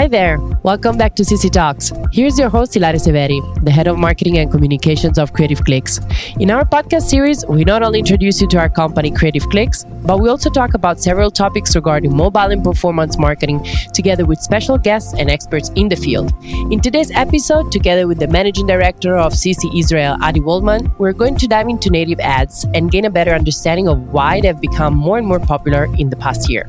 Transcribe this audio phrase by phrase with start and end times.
[0.00, 0.49] Hi there.
[0.62, 1.90] Welcome back to CC Talks.
[2.12, 6.00] Here's your host, Ilaria Severi, the head of marketing and communications of Creative Clicks.
[6.38, 10.20] In our podcast series, we not only introduce you to our company, Creative Clicks, but
[10.20, 15.14] we also talk about several topics regarding mobile and performance marketing together with special guests
[15.14, 16.30] and experts in the field.
[16.70, 21.36] In today's episode, together with the managing director of CC Israel, Adi Waldman, we're going
[21.36, 25.16] to dive into native ads and gain a better understanding of why they've become more
[25.16, 26.68] and more popular in the past year.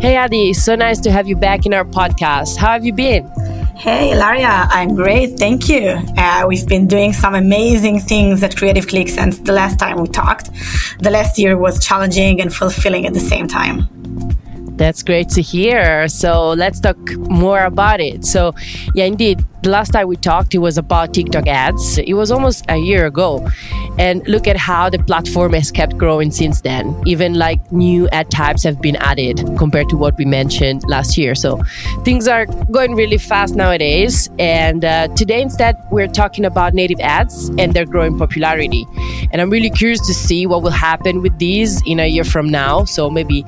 [0.00, 2.56] Hey, Adi, so nice to have you back in our podcast.
[2.56, 3.09] How have you been?
[3.10, 5.38] Hey, Laria, I'm great.
[5.38, 5.98] Thank you.
[6.16, 10.08] Uh, we've been doing some amazing things at Creative Click since the last time we
[10.08, 10.50] talked.
[11.00, 13.88] The last year was challenging and fulfilling at the same time.
[14.76, 16.08] That's great to hear.
[16.08, 18.24] So let's talk more about it.
[18.24, 18.54] So,
[18.94, 21.98] yeah, indeed, the last time we talked, it was about TikTok ads.
[21.98, 23.46] It was almost a year ago.
[23.98, 26.98] And look at how the platform has kept growing since then.
[27.06, 31.34] Even like new ad types have been added compared to what we mentioned last year.
[31.34, 31.60] So
[32.04, 34.30] things are going really fast nowadays.
[34.38, 38.86] And uh, today, instead, we're talking about native ads and their growing popularity.
[39.32, 42.48] And I'm really curious to see what will happen with these in a year from
[42.48, 42.84] now.
[42.84, 43.44] So maybe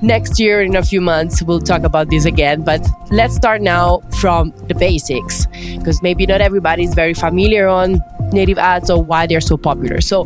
[0.00, 2.62] next year, in a few months, we'll talk about this again.
[2.62, 8.02] But let's start now from the basics because maybe not everybody is very familiar on
[8.32, 10.00] native ads or why they're so popular.
[10.00, 10.24] So,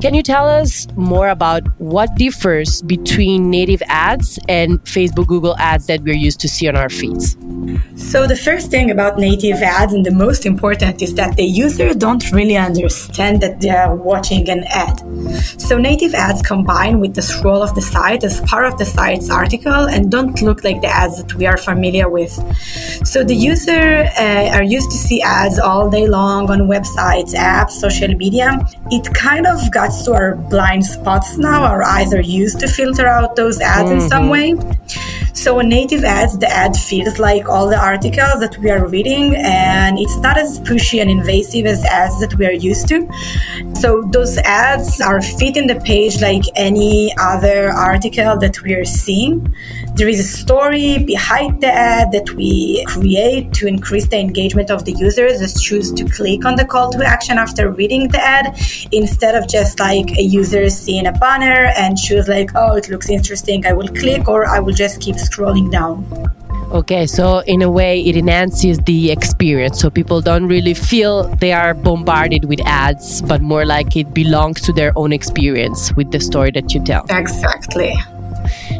[0.00, 5.86] can you tell us more about what differs between native ads and Facebook Google ads
[5.86, 7.36] that we're used to see on our feeds?
[7.96, 11.94] So, the first thing about native ads, and the most important, is that the user
[11.94, 14.98] don't really understand that they are watching an ad.
[15.60, 19.30] So, native ads combine with the scroll of the site as part of the site's
[19.30, 22.32] article and don't look like the ads that we are familiar with.
[23.06, 27.72] So, the user uh, are used to see ads all day long on websites, apps,
[27.72, 28.58] social media.
[28.90, 31.64] It kind of got to our blind spots now.
[31.64, 34.00] Our eyes are used to filter out those ads mm-hmm.
[34.00, 34.58] in some mm-hmm.
[34.58, 35.03] way.
[35.34, 39.34] So on native ads, the ad feels like all the articles that we are reading,
[39.36, 43.06] and it's not as pushy and invasive as ads that we are used to.
[43.80, 48.84] So those ads are fit in the page like any other article that we are
[48.84, 49.54] seeing.
[49.96, 54.84] There is a story behind the ad that we create to increase the engagement of
[54.84, 58.56] the users that choose to click on the call to action after reading the ad
[58.92, 63.10] instead of just like a user seeing a banner and choose like, oh, it looks
[63.10, 66.06] interesting, I will click or I will just keep scrolling down.
[66.72, 69.80] Okay, so in a way, it enhances the experience.
[69.80, 74.60] So people don't really feel they are bombarded with ads, but more like it belongs
[74.62, 77.06] to their own experience with the story that you tell.
[77.10, 77.94] Exactly.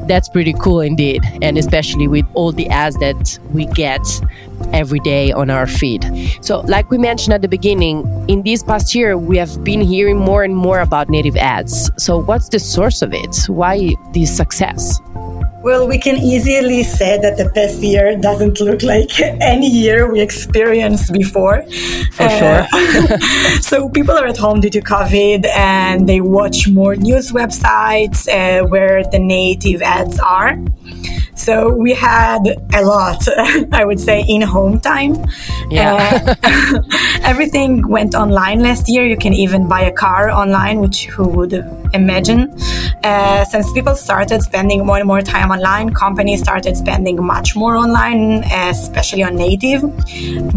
[0.06, 1.22] That's pretty cool indeed.
[1.41, 4.00] And especially with all the ads that we get
[4.72, 6.05] every day on our feed.
[6.41, 10.19] So, like we mentioned at the beginning, in this past year, we have been hearing
[10.19, 11.91] more and more about native ads.
[11.97, 13.37] So, what's the source of it?
[13.47, 15.00] Why this success?
[15.65, 20.21] Well, we can easily say that the past year doesn't look like any year we
[20.21, 21.63] experienced before.
[22.13, 23.19] For uh, sure.
[23.63, 28.67] so people are at home due to COVID and they watch more news websites uh,
[28.67, 30.59] where the native ads are.
[31.34, 33.27] So we had a lot,
[33.72, 35.25] I would say, in home time.
[35.71, 36.37] Yeah.
[36.43, 36.83] Uh,
[37.22, 39.05] everything went online last year.
[39.05, 41.53] You can even buy a car online, which who would
[41.93, 42.55] imagine?
[43.03, 47.77] Uh, since people started spending more and more time online, companies started spending much more
[47.77, 49.83] online, especially on native.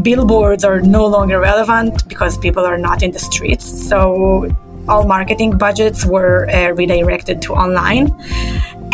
[0.03, 3.65] Billboards are no longer relevant because people are not in the streets.
[3.87, 4.47] So
[4.87, 8.07] all marketing budgets were uh, redirected to online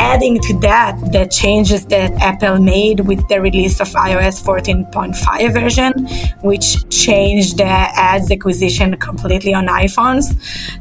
[0.03, 5.93] adding to that the changes that Apple made with the release of iOS 14.5 version,
[6.41, 7.73] which changed the
[8.11, 10.25] ads acquisition completely on iPhones.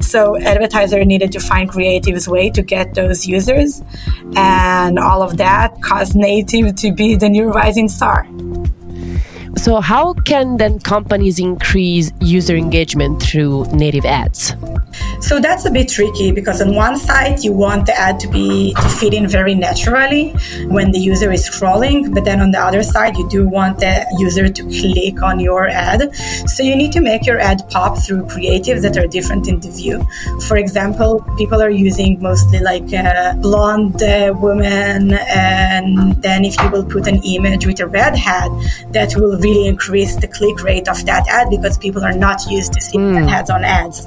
[0.02, 3.82] So advertisers needed to find creative way to get those users,
[4.36, 8.26] and all of that caused native to be the new rising star.
[9.56, 14.54] So, how can then companies increase user engagement through native ads?
[15.20, 18.74] So that's a bit tricky because on one side you want the ad to be
[18.74, 20.30] to fit in very naturally
[20.66, 24.04] when the user is scrolling, but then on the other side you do want the
[24.18, 26.14] user to click on your ad.
[26.48, 29.70] So you need to make your ad pop through creatives that are different in the
[29.70, 30.04] view.
[30.48, 34.02] For example, people are using mostly like a blonde
[34.40, 38.50] woman, and then if you will put an image with a red hat,
[38.90, 42.72] that will really increase the click rate of that ad because people are not used
[42.72, 43.30] to seeing mm.
[43.30, 44.06] ads on ads.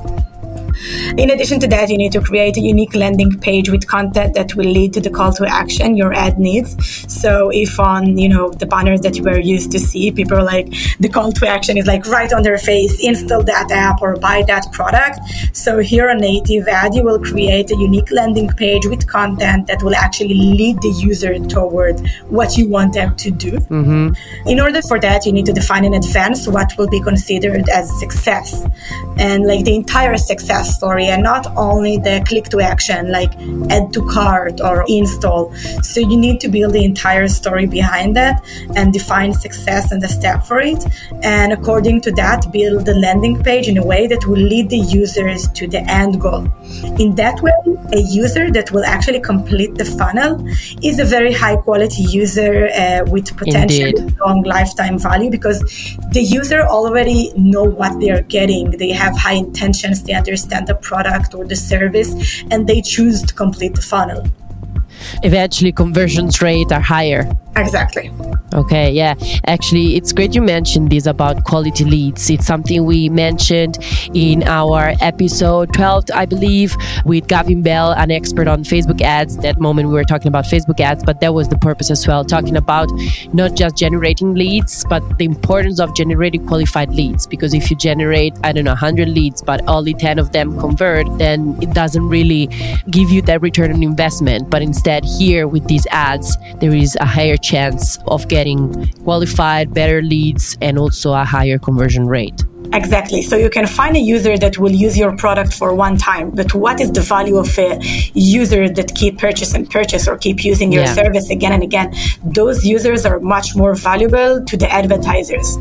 [1.18, 4.56] In addition to that, you need to create a unique landing page with content that
[4.56, 6.76] will lead to the call to action your ad needs.
[7.12, 10.44] So if on, you know, the banners that you were used to see, people are
[10.44, 10.68] like,
[11.00, 14.44] the call to action is like right on their face, install that app or buy
[14.48, 15.20] that product.
[15.54, 19.82] So here on native ad, you will create a unique landing page with content that
[19.84, 23.52] will actually lead the user toward what you want them to do.
[23.52, 24.48] Mm-hmm.
[24.48, 27.90] In order for that, you need to define in advance what will be considered as
[28.00, 28.64] success
[29.18, 33.34] and like the entire success story and not only the click to action like
[33.70, 35.54] add to cart or install.
[35.84, 38.44] So you need to build the entire story behind that
[38.76, 40.84] and define success and the step for it.
[41.24, 44.84] And according to that, build the landing page in a way that will lead the
[45.02, 46.48] users to the end goal.
[47.00, 47.52] In that way,
[47.94, 50.32] a user that will actually complete the funnel
[50.84, 53.92] is a very high quality user uh, with potential
[54.26, 55.60] long lifetime value because
[56.12, 58.72] the user already know what they are getting.
[58.72, 60.04] They have high intentions.
[60.04, 64.26] They understand the product or the service and they choose to complete the funnel
[65.24, 67.30] eventually conversions rate are higher.
[67.58, 68.12] Exactly.
[68.54, 69.16] Okay, yeah.
[69.48, 72.30] Actually, it's great you mentioned this about quality leads.
[72.30, 73.78] It's something we mentioned
[74.14, 76.76] in our episode 12, I believe,
[77.06, 79.38] with Gavin Bell, an expert on Facebook ads.
[79.38, 82.24] That moment we were talking about Facebook ads, but that was the purpose as well,
[82.24, 82.90] talking about
[83.34, 87.28] not just generating leads, but the importance of generating qualified leads.
[87.28, 91.06] Because if you generate, I don't know, 100 leads, but only 10 of them convert,
[91.18, 92.48] then it doesn't really
[92.90, 94.50] give you that return on investment.
[94.50, 100.02] But instead, here with these ads, there is a higher chance of getting qualified, better
[100.02, 102.44] leads, and also a higher conversion rate.
[102.74, 103.22] Exactly.
[103.22, 106.54] So you can find a user that will use your product for one time, but
[106.54, 107.80] what is the value of a
[108.14, 110.94] user that keep purchase and purchase or keep using your yeah.
[110.94, 111.94] service again and again?
[112.24, 115.58] Those users are much more valuable to the advertisers.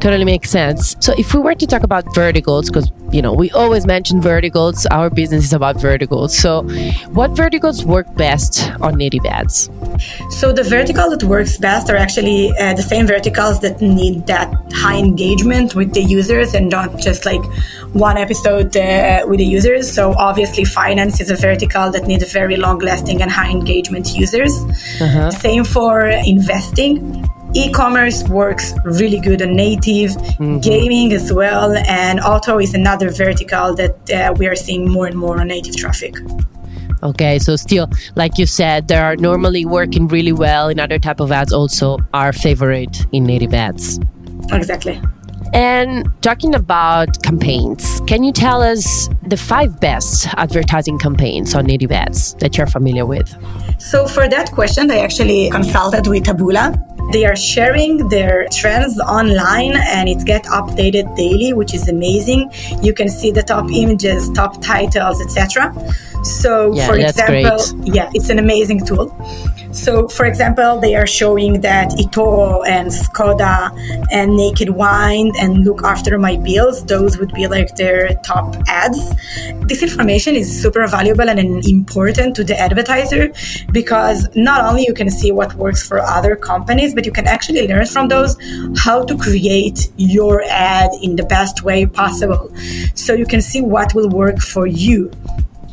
[0.00, 0.96] Totally makes sense.
[1.00, 4.86] So if we were to talk about verticals, because you know we always mention verticals,
[4.86, 6.36] our business is about verticals.
[6.36, 6.62] So
[7.10, 9.70] what verticals work best on native ads?
[10.30, 14.52] So the vertical that works best are actually uh, the same verticals that need that
[14.72, 17.44] high engagement with the users and not just like
[17.92, 19.92] one episode uh, with the users.
[19.92, 24.52] So obviously, finance is a vertical that needs very long lasting and high engagement users.
[25.00, 25.30] Uh-huh.
[25.30, 27.19] Same for investing
[27.54, 30.10] e-commerce works really good on native.
[30.10, 30.58] Mm-hmm.
[30.58, 35.16] gaming as well and auto is another vertical that uh, we are seeing more and
[35.16, 36.14] more on native traffic.
[37.02, 40.68] Okay so still like you said they are normally working really well.
[40.68, 43.98] In other type of ads also our favorite in native ads.
[44.52, 45.00] Exactly.
[45.52, 51.90] And talking about campaigns, can you tell us the five best advertising campaigns on native
[51.90, 53.28] ads that you're familiar with?
[53.80, 59.76] So, for that question, I actually consulted with Taboola they are sharing their trends online
[59.76, 62.50] and it gets updated daily, which is amazing.
[62.82, 65.74] You can see the top images, top titles, etc.
[66.22, 67.94] So, yeah, for example, great.
[67.94, 69.16] yeah, it's an amazing tool.
[69.72, 73.70] So, for example, they are showing that eToro and Skoda
[74.10, 78.98] and Naked Wine and Look After My Bills, those would be like their top ads.
[79.68, 83.32] This information is super valuable and important to the advertiser
[83.70, 87.66] because not only you can see what works for other companies, but you can actually
[87.68, 88.36] learn from those
[88.76, 92.52] how to create your ad in the best way possible.
[92.94, 95.10] So you can see what will work for you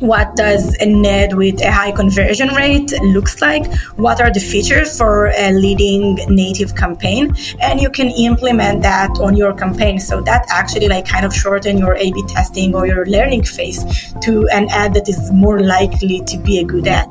[0.00, 3.66] what does an ad with a high conversion rate looks like?
[3.96, 7.34] What are the features for a leading native campaign?
[7.60, 9.98] And you can implement that on your campaign.
[10.00, 13.84] So that actually like kind of shorten your a b testing or your learning phase
[14.22, 17.08] to an ad that is more likely to be a good ad.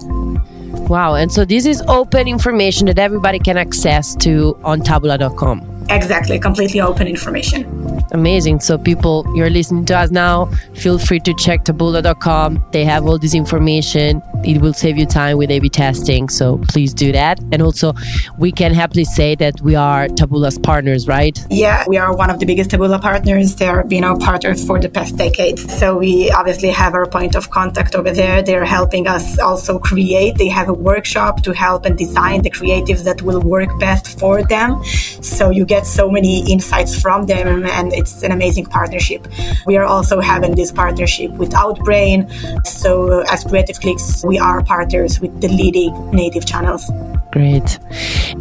[0.90, 1.16] Wow.
[1.16, 6.82] And so this is open information that everybody can access to on taboola.com Exactly, completely
[6.82, 8.04] open information.
[8.12, 8.60] Amazing.
[8.60, 10.46] So, people, you're listening to us now.
[10.76, 12.66] Feel free to check taboola.com.
[12.72, 14.22] They have all this information.
[14.44, 16.28] It will save you time with A B testing.
[16.30, 17.40] So, please do that.
[17.52, 17.94] And also,
[18.38, 21.38] we can happily say that we are Taboola's partners, right?
[21.50, 23.56] Yeah, we are one of the biggest Tabula partners.
[23.56, 25.74] They have been our partners for the past decades.
[25.80, 28.44] So, we obviously have our point of contact over there.
[28.44, 30.38] They're helping us also create.
[30.38, 34.44] They have a workshop to help and design the creatives that will work best for
[34.44, 34.84] them.
[34.84, 39.28] So, you get get so many insights from them, and it's an amazing partnership.
[39.68, 42.20] We are also having this partnership with Outbrain.
[42.66, 46.92] So, uh, as Creative Clicks, we are partners with the leading native channels.
[47.32, 47.80] Great.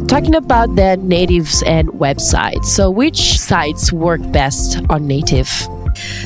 [0.07, 2.65] Talking about the natives and websites.
[2.65, 5.49] So, which sites work best on native?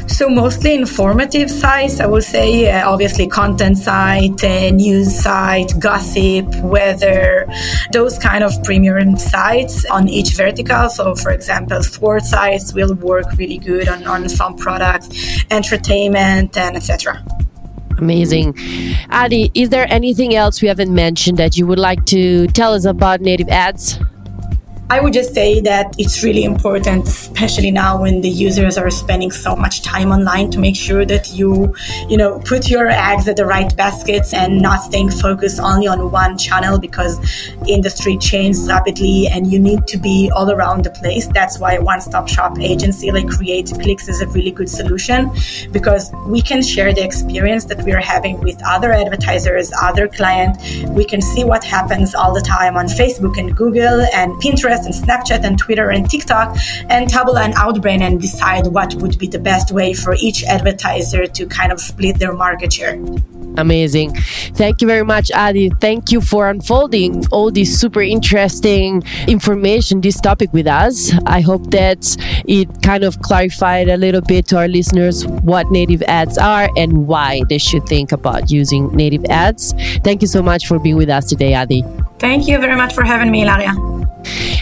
[0.08, 2.70] So mostly informative sites, I would say.
[2.70, 7.48] Uh, obviously, content site, uh, news site, gossip, weather,
[7.94, 10.90] those kind of premium sites on each vertical.
[10.90, 15.10] So, for example, sports sites will work really good on, on some products,
[15.50, 17.24] entertainment, and etc.
[18.02, 18.58] Amazing.
[19.12, 22.86] Adi, is there anything else we haven't mentioned that you would like to tell us
[22.86, 24.00] about native ads?
[24.92, 29.32] I would just say that it's really important, especially now when the users are spending
[29.32, 31.74] so much time online, to make sure that you,
[32.10, 36.12] you know, put your eggs at the right baskets and not staying focused only on
[36.12, 37.18] one channel because
[37.70, 41.26] industry changes rapidly and you need to be all around the place.
[41.28, 45.32] That's why one-stop shop agency like Creative Clicks is a really good solution
[45.72, 50.84] because we can share the experience that we are having with other advertisers, other clients.
[50.90, 54.94] We can see what happens all the time on Facebook and Google and Pinterest and
[54.94, 56.58] Snapchat and Twitter and TikTok
[56.90, 61.28] and Taboola and Outbrain and decide what would be the best way for each advertiser
[61.28, 63.00] to kind of split their market share.
[63.58, 64.16] Amazing.
[64.56, 65.70] Thank you very much, Adi.
[65.82, 71.12] Thank you for unfolding all this super interesting information, this topic with us.
[71.26, 72.16] I hope that
[72.48, 77.08] it kind of clarified a little bit to our listeners what native ads are and
[77.08, 79.74] why they should think about using native ads.
[80.04, 81.84] Thank you so much for being with us today, Adi.
[82.20, 83.76] Thank you very much for having me, Ilaria.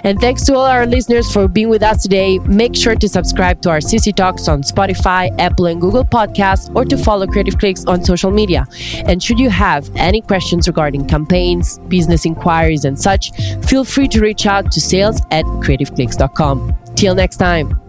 [0.04, 2.40] And thanks to all our listeners for being with us today.
[2.40, 6.86] Make sure to subscribe to our CC Talks on Spotify, Apple, and Google Podcasts, or
[6.86, 8.68] to follow Creative Clicks on social media.
[9.06, 13.32] And should you have any questions regarding campaigns, business inquiries, and such,
[13.66, 16.76] feel free to reach out to sales at creativeclicks.com.
[16.96, 17.89] Till next time.